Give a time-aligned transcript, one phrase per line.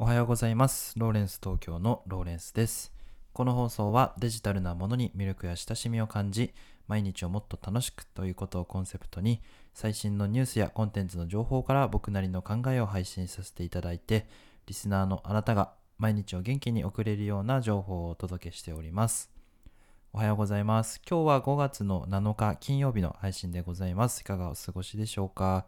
[0.00, 0.96] おはようございます。
[0.96, 2.92] ローレンス東京のローレンスです。
[3.32, 6.54] この放送はデジタルなものに魅力や親しみを感じ、
[6.86, 9.42] 毎日をもっと楽しくということをコンセプトに、
[9.74, 14.28] 最新のニュースやコンテンツの情報から僕なりの考えを配信させていただいて、
[14.66, 19.32] リスナーのあなたが毎日を元気に送れるような情報をお届けしております。
[20.12, 21.02] おはようございます。
[21.10, 24.20] 今日は5月の7日金曜日の配信でございます。
[24.20, 25.66] いかがお過ごしでしょうか、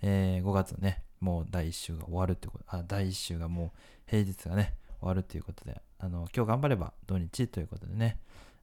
[0.00, 3.70] えー5月ね、もう第1週が終わるってこと、あ、第1週がもう
[4.06, 8.18] 平日がね、終わるということで、あの、今日頑張れば土日ということでね、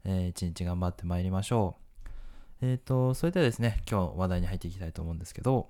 [0.06, 1.76] えー一日頑張ってまいりましょ
[2.62, 2.66] う。
[2.66, 5.70] えっ、と、それではですね、今日話題に入っていきたいと思うんですけど、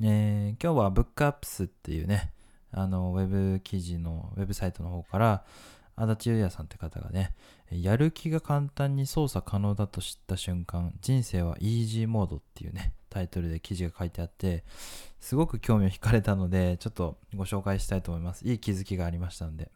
[0.00, 2.32] えー今日はブックアップスっていうね、
[2.72, 5.44] あの、ウェブ記事の、ウェブサイトの方から、
[6.00, 7.34] 足立優也さんって方がね、
[7.70, 14.64] やる気が簡単に操作可能だと知った瞬間、人生はイージーモードっていうね、タイトルで記事が書いてあって、
[15.20, 18.48] すごく興味を惹かれたので、ちょっとご紹介したいと思います。
[18.48, 19.70] いい気づきがありましたので。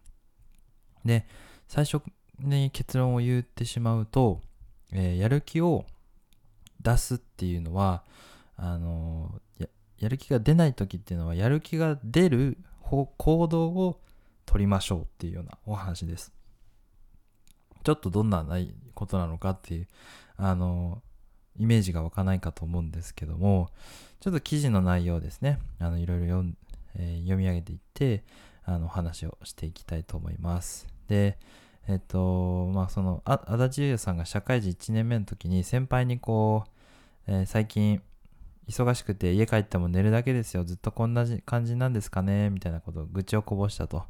[1.05, 1.27] で、
[1.69, 2.03] 最初
[2.39, 4.41] に結論を言ってしまうと、
[4.93, 5.85] えーやる気を
[6.81, 8.03] 出すっていうのは、
[8.57, 9.69] あのー
[9.99, 14.01] やる気が出ない時っていうのは、やる気が出る行動を
[14.47, 16.33] 取りましょうっていうようなお話です。
[17.83, 19.89] ちょっとどんなないことなのかっていう、
[20.37, 21.03] あの
[21.57, 23.71] イメージが湧かないかと思うんですけども、
[24.21, 26.57] ちょっと記事の内容ですね、あのいろいろ読、
[26.97, 28.25] えー読み上げていって、
[28.65, 30.87] あの話をしていきたいと思います。
[31.09, 31.39] で、
[31.87, 36.65] えっと、まあその、あ足立優さんが社会人1年目の時に先輩にこ
[37.29, 38.03] う、えー最近
[38.67, 44.05] 忙しくて家帰っても寝るだけですよ、ずっとこんな感じなんですかね、みたいなことを愚痴をこぼしたと。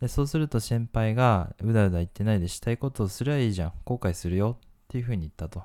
[0.00, 5.62] で、そうすると先輩がうだうだ言ってないでしたいことをすりゃいいじゃん、後悔するよっていうふうに言ったと。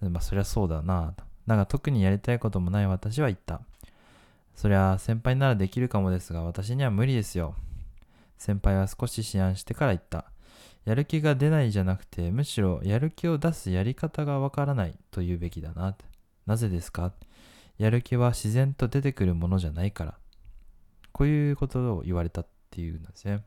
[0.00, 1.24] まあそりゃそうだなと。
[1.46, 3.62] だが特にやりたいこともない私は言った。
[4.54, 7.54] そりゃ先輩ならできるかもですが私には無理ですよ。
[8.36, 10.26] 先輩は少し思案してから言った。
[10.84, 15.96] やる気が出ないじゃなくてむしろやる気を出すやり方がわからないと言うべきだな。
[16.46, 17.12] なぜですか？
[17.78, 20.14] やる気は自然と出てくるものじゃないから。
[21.12, 22.44] こういうことを言われた
[22.76, 23.40] っていうんですね。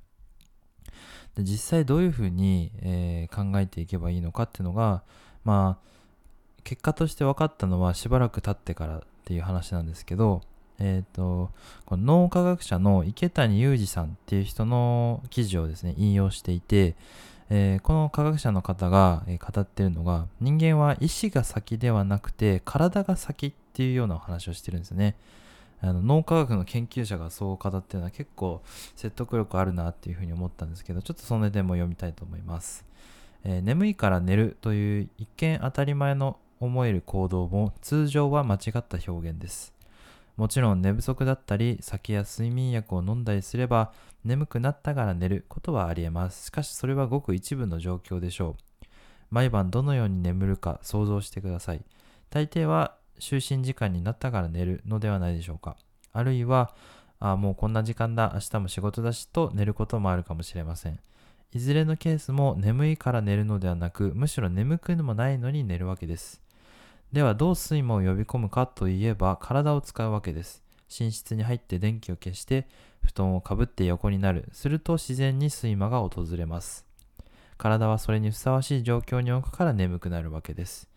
[1.36, 5.04] で実際どういうふうに、えー考えていけばいいのかっていうのが、
[5.46, 10.42] まあ、結果として分かったのはしばらく経ってからっていう話なんですけど、
[10.80, 11.52] えっ、と、
[11.86, 16.96] この脳科学者の池谷裕二さんっていう人の記事をですね、引用していて、
[17.52, 25.16] えーこの科学者の方が、え語ってるのが、人間は意志が先ではなくて体が先っていうようなお話をしてるんですよね。
[25.82, 28.62] あの脳科学の研究者がそう語ってるのは結構
[28.96, 32.86] 説得力あるなっていうふうに思ったんですけど、ちょっとその点も読みたいと思います。
[33.44, 39.74] えー眠いから寝るという一見当たり前の思える行動も通常は間違った表現です。
[40.36, 43.92] もちろん寝不足だったり酒や睡眠薬を飲んだりすれば
[44.24, 46.48] 眠くなったから寝ることはありえます。
[46.48, 48.86] しかしそれはごく一部の状況でしょう。
[49.32, 51.82] 毎晩どのように眠るか想像してください。
[52.30, 55.78] 大抵は就寝時間になったから寝るのではないでしょうか。
[56.12, 56.74] あるいは、
[57.20, 61.00] あもうこんな時間だ、明日も仕事だしと寝ることもあるかもしれません。
[61.52, 66.42] いずれのケースも眠いから寝るのではなく、むしろ眠くもないのに寝るわけです。
[67.12, 70.64] ではどう睡魔を呼び込むかといえば体を使うわけです。
[71.00, 72.68] 寝室に入って電気を消して
[73.04, 74.48] 布団をかぶって横になる。
[74.52, 76.86] すると自然に睡魔が訪れます。
[77.58, 80.88] 体はそれにふさわしい状況に置くから眠くなるわけです。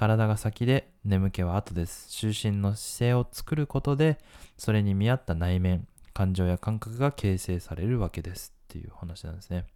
[0.00, 2.08] 体が先で眠気は後です。
[2.08, 4.16] 就寝の姿勢を作ることで
[4.56, 9.66] それに見合った内面、感情や感覚が形成されるわけですっていう話なんですね。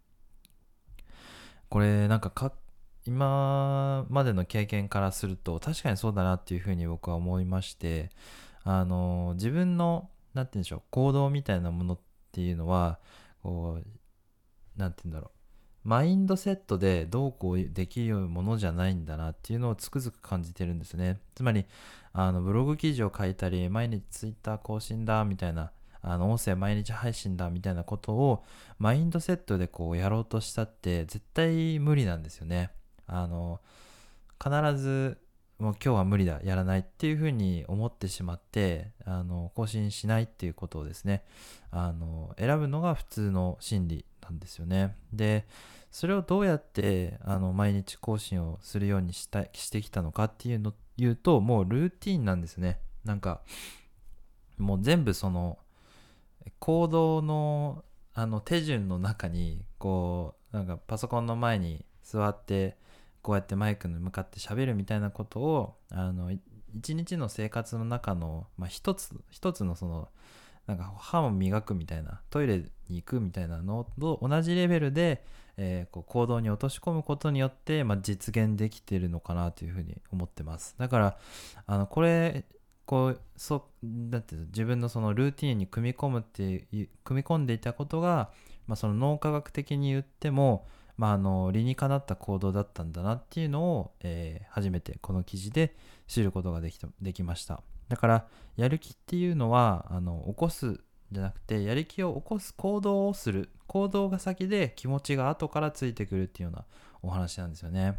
[1.69, 2.53] これなんかか
[3.05, 8.09] 今までの経験からすると確かにそうだなっていうふうに僕は思いまして
[8.63, 11.99] あの自分のなんて言うんでしょう行動みたいなものっ
[12.31, 12.97] ていうのは
[13.43, 15.44] こうなんて言うんだろう
[15.85, 21.19] マインドセットでどうこうできるものじゃないんだなっていうのをつくづく感じてるんですね。
[21.35, 21.65] つまり
[22.11, 28.43] あのブログ記事を書いたり毎日ツイッター更新だみたいなあの音声毎日配信だみたいなことを
[28.79, 32.71] マインドセットでこうやろうとしたって絶対無理なんですよね。
[33.05, 33.61] あの
[34.43, 35.19] 必ず
[35.59, 41.23] もう今日は無理だやらないっていうふうに思ってしまってあの更新しないっていうことをですね
[41.71, 44.95] あの選ぶのが普通の心理なんですよね。
[45.13, 45.45] で
[45.91, 52.79] それをどうやってあの毎日更新をするようにしたしてきたのかっていうの言うともうルーティンなんですね。
[53.05, 53.41] なんか
[54.57, 55.57] もう全部その
[56.59, 62.77] 行動のあの手順の中にこうなんかパソコンの前に座って
[63.25, 66.31] こうやってマイクに向かって喋るみたいなことをあの
[66.77, 70.09] 一日の生活の中の、まあ、一つ一つのその
[70.67, 72.57] なんか歯を磨くみたいなトイレ
[72.87, 75.25] に行くみたいなのと同じレベルで、
[75.57, 80.75] えー、こう行動に落とし込むことによって、まあ、実現できてるのかなというふうに思ってます。
[80.77, 81.17] だから
[81.65, 82.45] あのこれ
[82.85, 86.67] こうそだって自分のそのルーティンに組み込むって
[87.03, 88.29] 組み込んでいたことが、
[88.67, 90.67] まあ、その脳科学的に言っても、
[90.97, 95.75] まあ、あの理にかなった行動だったんだなっていうのを、えー、初めてこの記事で
[96.07, 97.61] 知ることができできました。
[97.89, 100.79] だからやる気っていうのはあの起こす
[101.11, 103.49] じゃなくてやる気を起こす行動をする。
[103.67, 106.65] 行動が先で気持ちが後からついてくるっていうような
[107.01, 107.97] お話なんですよね。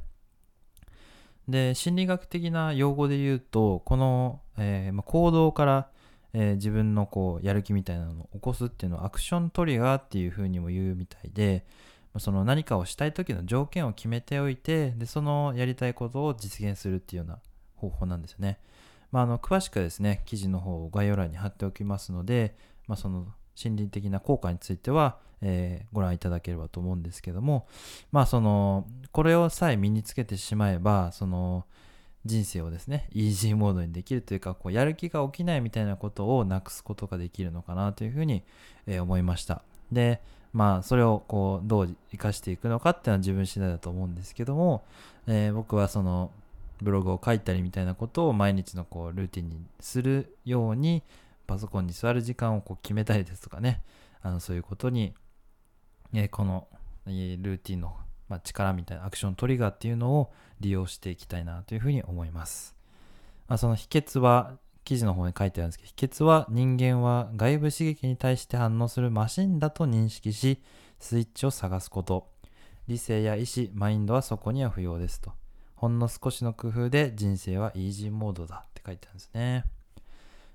[1.49, 5.89] で心理学的な用語で言うとこの、えー、ま、行動から、
[6.33, 11.65] えー、自分のこうやる気みたいなのを起こすっていうのはアクショントリガーっていうふうにも言うみたいで
[12.19, 17.39] その何かをしたい時の条件を決めておいてでそのやりたいことを実現するっていうような
[17.77, 18.59] 方法なんですよね。
[19.13, 27.67] まあ、あの詳しくはですね記事の方を概要欄に貼っておきますので、まあ、その心理的な効果については、えー、ご覧いただければと思うんですけども
[28.13, 31.65] まあそのこれをさえ身につけてしまえばその
[32.25, 38.43] 人生をですねイージーモードにできるというかこうやる気が起きないみたいなことをなくすことができるのかなというふうに、
[38.87, 39.62] えー、思いました
[39.93, 40.21] で
[40.53, 44.85] まあそれをこうどう生かしていくのかっていうのは自分次第だと思うんですけども、
[45.27, 46.31] えー、僕はその
[46.83, 51.03] ブログを書いたりみたいなことを毎日のこうルーティンにするように
[51.47, 53.83] パソコンに座る時間をこう決めたりですとかね
[54.23, 55.15] あのそういうことに、
[56.12, 56.67] えー、この、
[57.06, 57.97] えー、ルーティンの、
[58.29, 62.75] まあ、力みたいなアクショントリガーっていうのを利用していきたいなというふうに思います、
[63.49, 70.62] まあ、その秘訣は記事の方に書いてあるんですけど秘訣は人間は外部刺激に対して反応するマシンだと認識し
[71.00, 72.29] スイッチを探すこと。
[72.87, 75.33] 理性や意志マインドはそこには不要ですと。
[75.75, 78.65] ほんの少しの工夫で人生はイージーモードだ。
[78.65, 79.65] って書いてあるんですね。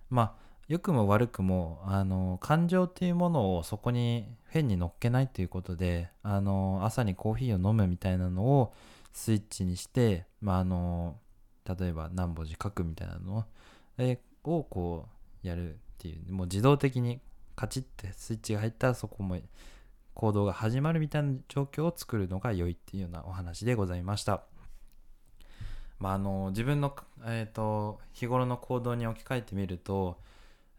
[0.10, 0.34] まあ
[0.70, 8.74] 良くも悪くもあの感情っていうものをそこに変に乗っけないということであの朝にコーヒーを飲むみたいなのを
[9.12, 11.18] スイッチにして、まあ、あの
[11.68, 13.44] 例えば何文字書くみたいなのを
[14.44, 15.08] こ
[15.44, 17.20] うやるっていうもう自動的に
[17.56, 19.38] カチッてスイッチが入ったらそこも
[20.14, 24.44] 行動が始まるみたいな状況を作るのが良いっていうようなお話でございました。
[26.00, 26.96] まあ、あの自分の、
[27.26, 30.18] えーと日頃の行動に置き換えてみると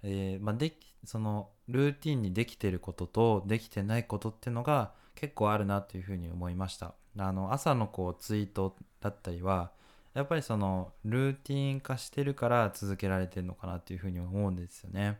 [0.02, 0.72] えー、まあ、で
[1.04, 9.70] そのルーティンにできてることとできてないことってのが結構あるなというふうに思いましたあの朝のこうツイートだったりは
[10.14, 15.18] やっぱりそのルーティン化してるから続けられてるのかなっていうふうに思うんですよね。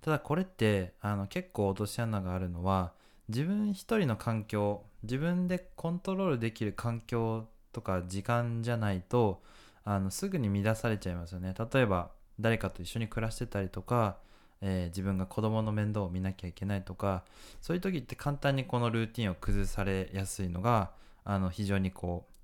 [0.00, 2.92] ただこれってあの結構落とし穴があるのは
[3.28, 9.42] 自分一人の環境自分でコントロールできる環境とか時間じゃないと
[9.84, 11.54] あのすぐに乱されちゃいますよね。
[11.72, 14.18] 例えば誰かと一緒に暮らしてたりとか、
[14.60, 17.24] えー、自分が子供の面倒を見なきゃいけないとか
[17.60, 20.90] そういう時って簡単にこのルーティンを崩されやすいのが
[21.24, 22.35] あの非常にこう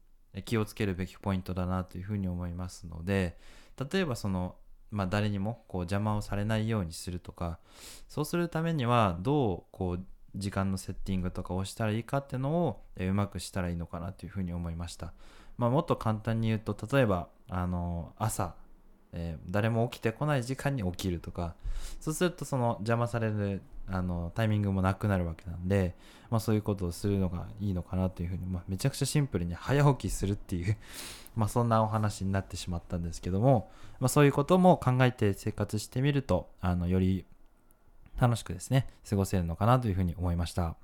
[0.44, 3.36] 気をつけるべきポイントだなというふうに思いますので
[3.92, 4.56] 例えばその、
[4.90, 7.58] まあ、誰にもこう邪魔をされないようにするとか
[8.08, 15.12] そうするためにはどうこう時間のセッティングとかをしたらいいかっていうのをうまくしたらいいのかなというふうに思いました。
[15.58, 18.54] まあ、もっと簡単に言うと例えばあの朝
[19.12, 21.54] えー、誰も起きてこない時間に起きるとか
[22.00, 25.94] そうするとその邪魔されるあのタイミングもなくなるわけなんで、
[26.30, 30.76] まあ、そういうことをするのがいいのかなというふうに、まあ、めちゃくちゃシンプルに早起きするっていう
[31.36, 37.26] まあそんなお話になってしまったんですけども、まあ、そういうことも考えて生活してみるとあのより
[38.20, 40.76] 楽しくですね過ごせるのかなというふうに思いました。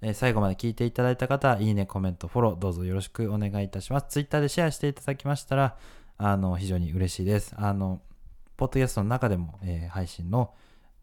[0.00, 4.06] え、最後まで聞いていただいた方、いいね、コメント、フォロー、どうぞよろしくお願いいたします。
[4.10, 5.76] Twitter でシェアしていただきましたら、
[6.18, 7.54] あの、非常に嬉しいです。
[7.56, 8.00] あの、
[8.56, 10.52] ポッドキャストの中でも、えー、配信の、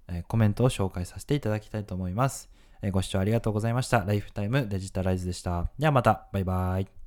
[0.08, 2.50] えー、コメントを紹介させていただきたいと思います。
[2.82, 4.02] えー、ご視聴ありがとうございました。
[4.02, 5.72] ライフタイムデジタライズでした。
[5.80, 7.05] ではまた、バイバイ。